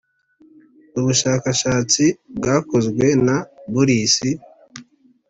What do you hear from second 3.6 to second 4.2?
boris